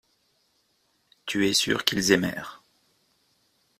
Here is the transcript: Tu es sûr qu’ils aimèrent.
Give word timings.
Tu 1.27 1.47
es 1.47 1.53
sûr 1.53 1.85
qu’ils 1.85 2.11
aimèrent. 2.11 2.63